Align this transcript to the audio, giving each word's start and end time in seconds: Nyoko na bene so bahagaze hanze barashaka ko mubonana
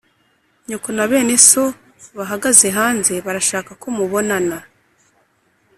Nyoko 0.67 0.89
na 0.95 1.05
bene 1.11 1.35
so 1.49 1.63
bahagaze 2.17 2.67
hanze 2.77 3.13
barashaka 3.25 3.71
ko 3.81 3.87
mubonana 3.97 4.57